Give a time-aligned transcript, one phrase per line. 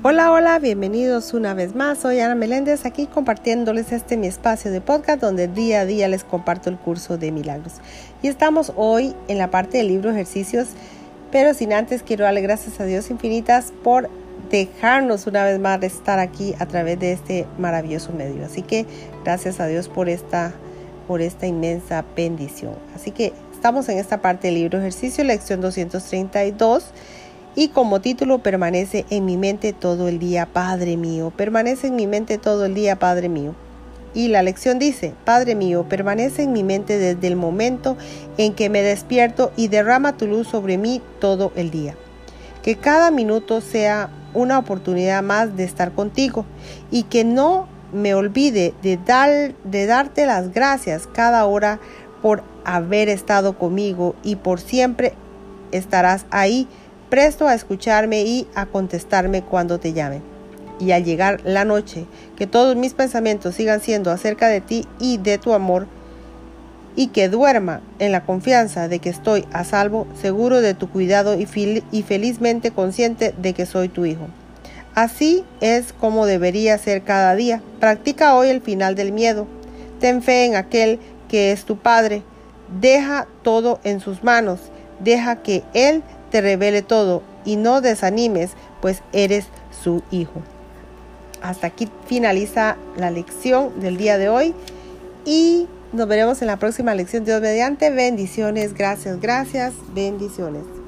[0.00, 1.98] Hola, hola, bienvenidos una vez más.
[1.98, 6.24] Soy Ana Meléndez aquí compartiéndoles este mi espacio de podcast donde día a día les
[6.24, 7.74] comparto el curso de milagros.
[8.20, 10.68] Y estamos hoy en la parte del libro ejercicios,
[11.30, 14.10] pero sin antes quiero darle gracias a Dios infinitas por
[14.50, 18.44] dejarnos una vez más estar aquí a través de este maravilloso medio.
[18.44, 18.86] Así que
[19.24, 20.52] gracias a Dios por esta
[21.06, 22.74] por esta inmensa bendición.
[22.96, 26.84] Así que estamos en esta parte del libro ejercicio, lección 232
[27.54, 32.06] y como título permanece en mi mente todo el día, Padre mío, permanece en mi
[32.06, 33.54] mente todo el día, Padre mío.
[34.14, 37.96] Y la lección dice, Padre mío, permanece en mi mente desde el momento
[38.36, 41.94] en que me despierto y derrama tu luz sobre mí todo el día.
[42.62, 46.44] Que cada minuto sea una oportunidad más de estar contigo
[46.90, 51.80] y que no me olvide de, dar, de darte las gracias cada hora
[52.22, 55.14] por haber estado conmigo y por siempre
[55.72, 56.68] estarás ahí
[57.12, 60.22] presto a escucharme y a contestarme cuando te llame.
[60.80, 65.18] Y al llegar la noche, que todos mis pensamientos sigan siendo acerca de ti y
[65.18, 65.86] de tu amor,
[66.96, 71.38] y que duerma en la confianza de que estoy a salvo, seguro de tu cuidado
[71.38, 71.46] y,
[71.92, 74.28] y felizmente consciente de que soy tu hijo.
[74.94, 77.60] Así es como debería ser cada día.
[77.78, 79.46] Practica hoy el final del miedo.
[80.00, 82.22] Ten fe en aquel que es tu Padre.
[82.80, 84.60] Deja todo en sus manos.
[84.98, 86.02] Deja que Él
[86.32, 89.44] te revele todo y no desanimes, pues eres
[89.82, 90.42] su hijo.
[91.42, 94.54] Hasta aquí finaliza la lección del día de hoy
[95.24, 97.24] y nos veremos en la próxima lección.
[97.24, 97.90] Dios mediante.
[97.90, 100.81] Bendiciones, gracias, gracias, bendiciones.